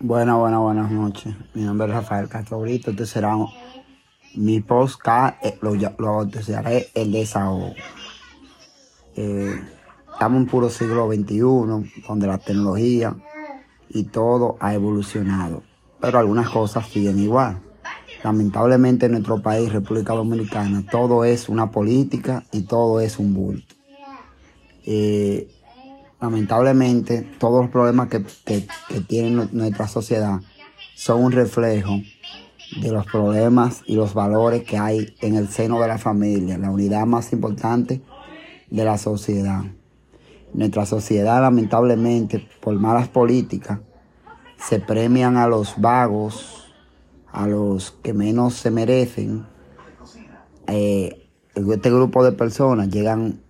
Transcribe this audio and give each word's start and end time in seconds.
Buenas, 0.00 0.36
buenas, 0.36 0.60
buenas 0.60 0.92
noches. 0.92 1.34
Mi 1.54 1.64
nombre 1.64 1.88
es 1.88 1.92
Rafael 1.92 2.28
Castro 2.28 2.60
Brito. 2.60 2.92
Este 2.92 3.04
será 3.04 3.36
mi 4.36 4.60
podcast, 4.60 5.44
eh, 5.44 5.58
lo, 5.60 5.74
lo 5.74 6.28
el 6.94 7.12
desahogo. 7.12 7.74
Eh, 9.16 9.60
estamos 10.12 10.38
en 10.38 10.46
puro 10.46 10.70
siglo 10.70 11.12
XXI, 11.12 11.40
donde 12.06 12.28
la 12.28 12.38
tecnología 12.38 13.16
y 13.88 14.04
todo 14.04 14.56
ha 14.60 14.72
evolucionado, 14.72 15.64
pero 16.00 16.20
algunas 16.20 16.48
cosas 16.48 16.86
siguen 16.86 17.18
igual. 17.18 17.60
Lamentablemente 18.22 19.06
en 19.06 19.12
nuestro 19.12 19.42
país, 19.42 19.72
República 19.72 20.12
Dominicana, 20.12 20.84
todo 20.88 21.24
es 21.24 21.48
una 21.48 21.72
política 21.72 22.44
y 22.52 22.62
todo 22.62 23.00
es 23.00 23.18
un 23.18 23.34
bulto. 23.34 23.74
Eh, 24.86 25.57
lamentablemente 26.20 27.22
todos 27.38 27.62
los 27.62 27.70
problemas 27.70 28.08
que, 28.08 28.24
tiene 29.06 29.48
nuestra 29.52 29.86
sociedad 29.86 30.40
son 30.94 31.24
un 31.24 31.32
reflejo 31.32 32.00
de 32.80 32.90
los 32.90 33.06
problemas 33.06 33.82
y 33.86 33.94
los 33.94 34.14
valores 34.14 34.64
que 34.64 34.78
hay 34.78 35.14
en 35.20 35.36
el 35.36 35.48
seno 35.48 35.80
de 35.80 35.88
la 35.88 35.98
familia, 35.98 36.58
la 36.58 36.70
unidad 36.70 37.06
más 37.06 37.32
importante 37.32 38.02
de 38.70 38.84
la 38.84 38.98
sociedad. 38.98 39.62
Nuestra 40.52 40.86
sociedad, 40.86 41.40
lamentablemente, 41.40 42.46
por 42.60 42.74
malas 42.74 43.08
políticas, 43.08 43.80
se 44.56 44.80
premian 44.80 45.36
a 45.36 45.46
los 45.46 45.80
vagos, 45.80 46.72
a 47.30 47.46
los 47.46 47.92
que 48.02 48.12
menos 48.12 48.54
se 48.54 48.70
merecen. 48.70 49.46
Eh, 50.66 51.28
este 51.54 51.90
grupo 51.90 52.24
de 52.24 52.32
personas 52.32 52.88
llegan 52.88 53.40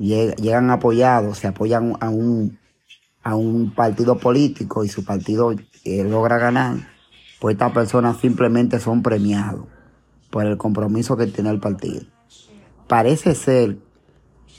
llegan 0.00 0.70
apoyados, 0.70 1.38
se 1.38 1.46
apoyan 1.46 1.96
a 2.00 2.08
un, 2.08 2.58
a 3.22 3.36
un 3.36 3.72
partido 3.74 4.18
político 4.18 4.82
y 4.82 4.88
su 4.88 5.04
partido 5.04 5.52
eh, 5.84 6.04
logra 6.04 6.38
ganar, 6.38 6.76
pues 7.38 7.54
estas 7.54 7.72
personas 7.72 8.16
simplemente 8.18 8.80
son 8.80 9.02
premiados 9.02 9.66
por 10.30 10.46
el 10.46 10.56
compromiso 10.56 11.16
que 11.16 11.26
tiene 11.26 11.50
el 11.50 11.60
partido. 11.60 12.02
Parece 12.88 13.34
ser 13.34 13.78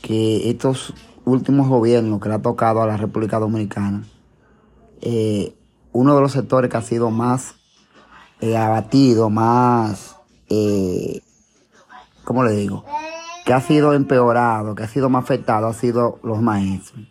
que 0.02 0.50
estos 0.50 0.94
últimos 1.26 1.68
gobiernos 1.68 2.22
que 2.22 2.30
le 2.30 2.36
ha 2.36 2.42
tocado 2.42 2.82
a 2.82 2.88
la 2.88 2.98
República 2.98 3.40
Dominicana, 3.40 4.04
eh, 5.02 5.56
uno 5.92 6.16
de 6.16 6.22
los 6.22 6.32
sectores 6.32 6.70
que 6.70 6.78
ha 6.78 6.82
sido 6.82 7.10
más 7.10 7.56
eh, 8.42 8.56
abatido, 8.56 9.30
más, 9.30 10.16
¿cómo 12.24 12.44
le 12.44 12.52
digo? 12.52 12.86
Que 13.46 13.54
ha 13.54 13.62
sido 13.62 13.94
empeorado, 13.94 14.76
que 14.76 14.84
ha 14.84 14.88
sido 14.88 15.10
más 15.10 15.24
afectado, 15.24 15.68
ha 15.68 15.74
sido 15.74 16.20
los 16.24 16.42
maestros. 16.42 17.08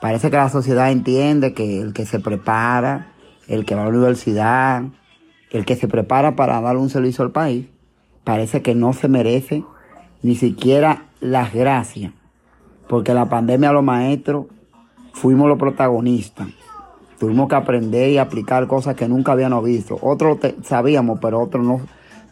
Parece 0.00 0.30
que 0.30 0.36
la 0.36 0.48
sociedad 0.48 0.90
entiende 0.90 1.54
que 1.54 1.80
el 1.80 1.92
que 1.92 2.06
se 2.06 2.18
prepara, 2.18 3.12
el 3.48 3.64
que 3.64 3.74
va 3.74 3.82
a 3.82 3.84
la 3.84 3.90
universidad, 3.90 4.82
el 5.50 5.64
que 5.64 5.76
se 5.76 5.88
prepara 5.88 6.34
para 6.34 6.60
dar 6.60 6.76
un 6.76 6.90
servicio 6.90 7.24
al 7.24 7.30
país, 7.30 7.66
parece 8.24 8.62
que 8.62 8.74
no 8.74 8.92
se 8.92 9.08
merece 9.08 9.64
ni 10.22 10.34
siquiera 10.34 11.06
las 11.20 11.52
gracias. 11.52 12.12
Porque 12.88 13.14
la 13.14 13.28
pandemia 13.28 13.72
los 13.72 13.84
maestros 13.84 14.46
fuimos 15.12 15.48
los 15.48 15.58
protagonistas. 15.58 16.48
Tuvimos 17.18 17.48
que 17.48 17.54
aprender 17.54 18.10
y 18.10 18.18
aplicar 18.18 18.66
cosas 18.66 18.96
que 18.96 19.08
nunca 19.08 19.32
habíamos 19.32 19.64
visto. 19.64 19.96
Otros 20.02 20.38
sabíamos, 20.64 21.20
pero 21.20 21.40
otros 21.40 21.64
no. 21.64 21.80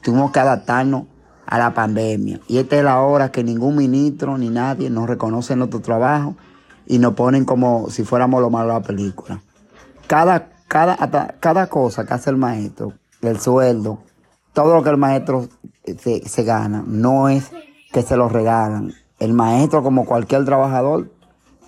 Tuvimos 0.03 0.33
que 0.33 0.41
adaptarnos 0.41 1.05
a 1.51 1.59
la 1.59 1.75
pandemia. 1.75 2.41
Y 2.47 2.59
esta 2.59 2.77
es 2.77 2.85
la 2.85 3.01
hora 3.01 3.31
que 3.31 3.45
ningún 3.45 3.77
ministro 3.77 4.39
ni 4.39 4.49
nadie 4.49 4.89
nos 4.89 5.09
reconoce 5.09 5.57
nuestro 5.57 5.81
trabajo 5.81 6.37
y 6.87 6.99
nos 6.99 7.15
ponen 7.15 7.45
como 7.45 7.91
si 7.91 8.05
fuéramos 8.05 8.41
lo 8.41 8.51
malo 8.51 8.69
de 8.69 8.81
la 8.81 8.87
película. 8.87 9.43
Cada, 10.07 10.51
cada, 10.69 11.37
cada 11.41 11.67
cosa 11.69 12.07
que 12.07 12.15
hace 12.15 12.31
el 12.31 12.37
maestro, 12.37 12.95
el 13.21 13.39
sueldo, 13.41 13.99
todo 14.53 14.77
lo 14.77 14.83
que 14.83 14.91
el 14.91 14.97
maestro 14.97 15.49
se, 15.85 16.27
se 16.29 16.45
gana, 16.45 16.85
no 16.87 17.29
es 17.29 17.51
que 17.93 18.03
se 18.03 18.17
lo 18.17 18.29
regalan. 18.29 18.93
El 19.19 19.33
maestro, 19.35 19.83
como 19.83 20.07
cualquier 20.07 20.45
trabajador, 20.45 21.11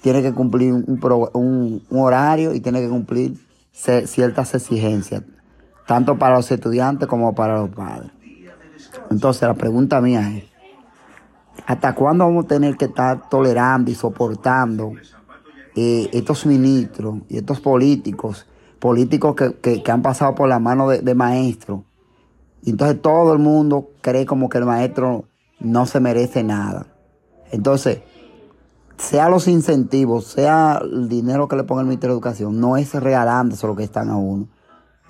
tiene 0.01 0.23
que 0.23 0.33
cumplir 0.33 0.73
un, 0.73 1.01
un, 1.35 1.83
un 1.91 2.01
horario 2.01 2.55
y 2.55 2.61
tiene 2.61 2.81
que 2.81 2.89
cumplir 2.89 3.37
ciertas 3.73 4.55
exigencias, 4.55 5.23
tanto 5.87 6.19
para 6.19 6.37
los 6.37 6.51
estudiantes 6.51 7.09
como 7.09 7.35
para 7.35 7.57
los 7.57 7.71
padres. 7.71 8.13
Entonces 9.11 9.43
la 9.43 9.55
pregunta 9.55 10.01
mía 10.01 10.37
es, 10.37 10.45
¿hasta 11.67 11.95
cuándo 11.95 12.25
vamos 12.25 12.47
a 12.47 12.49
tener 12.49 12.77
que 12.77 12.87
estar 12.87 13.29
tolerando 13.29 13.91
y 13.91 13.95
soportando 13.95 14.93
eh, 15.75 16.09
estos 16.13 16.47
ministros 16.47 17.17
y 17.29 17.39
estos 17.39 17.61
políticos, 17.61 18.47
políticos 18.79 19.35
que, 19.37 19.83
han 19.91 20.03
pasado 20.03 20.35
por 20.35 20.49
la 20.49 20.59
mano 20.59 20.89
de, 20.89 21.15
maestros? 21.15 21.81
Y 22.63 22.71
entonces 22.71 23.01
todo 23.03 23.33
el 23.33 23.39
mundo 23.39 23.91
cree 24.01 24.25
como 24.27 24.49
que 24.49 24.59
el 24.59 24.67
maestro 24.67 25.25
no 25.61 25.87
se 25.87 26.01
merece 26.01 26.43
nada. 26.45 26.87
Entonces, 27.51 28.01
sea 28.97 29.29
los 29.29 29.49
incentivos, 29.49 30.27
sea 30.27 30.81
el 30.83 31.09
dinero 31.09 31.49
que 31.49 31.57
le 31.57 31.65
ponga 31.65 31.83
el 31.83 31.89
Ministerio 31.89 32.15
de 32.15 32.19
Educación, 32.19 32.61
no 32.61 32.77
es 32.77 32.95
regalándose 32.95 33.67
lo 33.67 33.75
que 33.75 33.85
están 33.85 34.11
a 34.11 34.17
uno. 34.17 34.49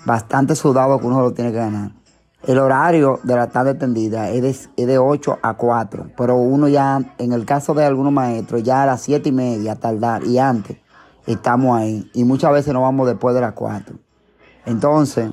Bastante 0.05 0.55
sudado 0.55 0.99
que 0.99 1.05
uno 1.05 1.21
lo 1.21 1.33
tiene 1.33 1.51
que 1.51 1.57
ganar. 1.57 2.02
El 2.43 2.59
horario 2.59 3.21
de 3.23 3.37
la 3.37 3.47
tarde 3.47 3.73
tendida 3.73 4.29
es 4.29 4.69
de, 4.75 4.97
8 4.97 5.39
a 5.41 5.53
4, 5.53 6.07
pero 6.17 6.35
uno 6.35 6.67
ya, 6.67 6.99
en 7.17 7.31
el 7.31 7.45
caso 7.45 7.73
de 7.73 7.85
algunos 7.85 8.11
maestros, 8.11 8.63
ya 8.63 8.83
a 8.83 8.85
las 8.85 9.01
7 9.01 9.29
y 9.29 9.31
media, 9.31 9.75
tardar, 9.75 10.25
y 10.25 10.39
antes, 10.39 10.75
estamos 11.25 11.79
ahí. 11.79 12.11
Y 12.13 12.25
muchas 12.25 12.51
veces 12.51 12.73
nos 12.73 12.81
vamos 12.81 13.07
después 13.07 13.33
de 13.33 13.39
las 13.39 13.53
4. 13.53 13.95
Entonces, 14.65 15.31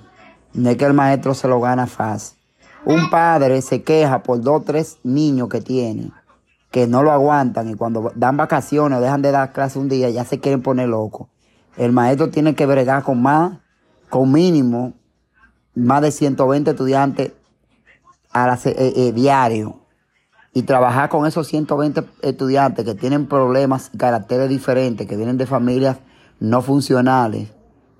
no 0.54 0.70
es 0.70 0.76
que 0.76 0.84
el 0.84 0.94
maestro 0.94 1.34
se 1.34 1.48
lo 1.48 1.60
gana 1.60 1.88
fácil. 1.88 2.38
Un 2.84 3.10
padre 3.10 3.60
se 3.60 3.82
queja 3.82 4.22
por 4.22 4.40
dos 4.40 4.60
o 4.60 4.64
tres 4.64 4.98
niños 5.02 5.48
que 5.48 5.60
tiene, 5.60 6.12
que 6.70 6.86
no 6.86 7.02
lo 7.02 7.10
aguantan, 7.10 7.68
y 7.70 7.74
cuando 7.74 8.12
dan 8.14 8.36
vacaciones 8.36 8.98
o 8.98 9.02
dejan 9.02 9.20
de 9.20 9.32
dar 9.32 9.52
clase 9.52 9.80
un 9.80 9.88
día, 9.88 10.10
ya 10.10 10.24
se 10.24 10.38
quieren 10.38 10.62
poner 10.62 10.88
locos. 10.88 11.26
El 11.76 11.90
maestro 11.90 12.30
tiene 12.30 12.54
que 12.54 12.66
bregar 12.66 13.02
con 13.02 13.20
más, 13.20 13.58
con 14.08 14.30
mínimo, 14.30 14.92
más 15.80 16.02
de 16.02 16.10
120 16.10 16.70
estudiantes 16.70 17.32
a 18.32 18.54
eh, 18.64 18.92
eh, 18.96 19.12
diario 19.12 19.80
y 20.52 20.62
trabajar 20.62 21.08
con 21.08 21.26
esos 21.26 21.46
120 21.48 22.04
estudiantes 22.22 22.84
que 22.84 22.94
tienen 22.94 23.26
problemas 23.26 23.90
y 23.92 23.98
caracteres 23.98 24.48
diferentes, 24.48 25.06
que 25.06 25.16
vienen 25.16 25.38
de 25.38 25.46
familias 25.46 25.98
no 26.40 26.62
funcionales, 26.62 27.50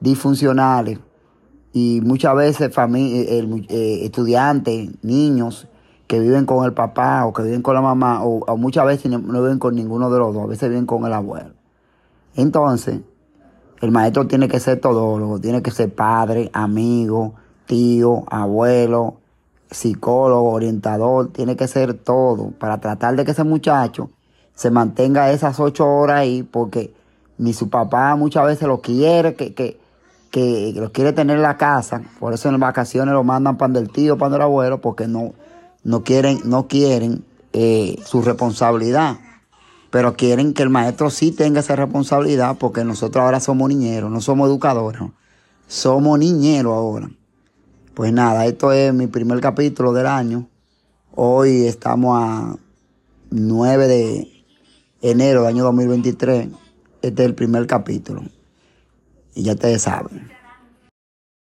disfuncionales, 0.01 0.99
y 1.73 2.01
muchas 2.03 2.35
veces 2.35 2.73
eh, 2.77 4.01
estudiantes, 4.03 4.91
niños 5.03 5.69
que 6.09 6.19
viven 6.19 6.45
con 6.45 6.65
el 6.65 6.73
papá 6.73 7.25
o 7.27 7.33
que 7.33 7.45
viven 7.45 7.63
con 7.63 7.75
la 7.75 7.81
mamá, 7.81 8.25
o, 8.25 8.57
muchas 8.57 8.85
veces 8.87 9.11
no, 9.11 9.19
no, 9.19 9.41
viven 9.43 9.61
con 9.61 9.77
ninguno 9.77 10.11
de 10.11 10.19
los 10.19 10.35
dos, 10.35 10.45
a 10.45 10.47
veces 10.47 10.69
viven 10.69 10.87
con 10.87 11.05
el 11.05 11.13
abuelo. 11.13 11.55
Entonces, 12.35 13.01
el 13.81 13.93
maestro 13.93 14.27
tiene 14.27 14.49
que 14.49 14.59
ser 14.59 14.81
todólogo, 14.81 15.39
tiene 15.39 15.63
que 15.63 15.71
ser 15.71 15.95
padre, 15.95 16.51
amigo, 16.53 17.35
tío, 17.71 18.25
abuelo, 18.27 19.21
psicólogo, 19.71 20.51
orientador, 20.51 21.33
tiene 21.33 21.55
que 21.55 21.69
ser 21.69 21.95
todo 21.95 22.51
para 22.59 22.81
tratar 22.81 23.15
de 23.15 23.25
que 23.25 23.31
ese 23.31 23.45
muchacho 23.45 24.11
se 24.57 24.73
mantenga 24.73 25.31
esas 25.31 25.61
ocho 25.61 25.87
horas 25.87 26.19
ahí 26.19 26.43
porque 26.43 26.93
ni 27.39 27.53
su 27.53 27.71
papá 27.71 28.17
muchas 28.17 28.45
veces 28.45 28.67
lo 28.67 28.81
quiere, 28.81 29.37
que, 29.37 29.55
que, 29.55 29.79
que 30.33 30.73
lo 30.75 30.91
quiere 30.91 31.13
tener 31.13 31.37
en 31.37 31.43
la 31.43 31.59
casa, 31.59 32.03
por 32.19 32.33
eso 32.33 32.49
en 32.49 32.55
las 32.55 32.61
vacaciones 32.61 33.15
lo 33.15 33.23
mandan 33.23 33.57
para 33.57 33.73
del 33.73 33.89
tío, 33.89 34.19
para 34.19 34.35
el 34.35 34.43
abuelo, 34.43 34.81
porque 34.81 35.07
no, 35.07 35.33
no 35.85 36.03
quieren, 36.03 36.41
no 36.45 36.67
quieren 36.67 37.25
eh, 37.53 38.03
su 38.05 38.21
responsabilidad. 38.21 39.19
Pero 39.91 40.15
quieren 40.15 40.55
que 40.55 40.63
el 40.65 40.71
maestro 40.71 41.11
sí 41.11 41.31
tenga 41.31 41.61
esa 41.61 41.77
responsabilidad 41.77 42.57
porque 42.59 42.85
nosotros 42.85 43.25
ahora 43.25 43.39
somos 43.39 43.69
niñeros, 43.69 44.11
no 44.11 44.21
somos 44.21 44.49
educadores, 44.49 45.03
somos 45.69 46.19
niñeros 46.19 46.75
ahora. 46.75 47.11
Pues 47.95 48.13
nada, 48.13 48.47
esto 48.47 48.73
es 48.73 48.95
mi 48.95 49.09
primer 49.09 49.41
capítulo 49.41 49.93
del 49.93 50.07
año. 50.07 50.49
Hoy 51.13 51.67
estamos 51.67 52.17
a 52.23 52.57
9 53.31 53.89
de 53.89 54.45
enero 55.03 55.41
del 55.41 55.49
año 55.49 55.65
2023. 55.65 56.49
Este 57.03 57.23
es 57.23 57.29
el 57.29 57.35
primer 57.35 57.67
capítulo. 57.67 58.23
Y 59.35 59.43
ya 59.43 59.55
ustedes 59.55 59.83
saben. 59.83 60.31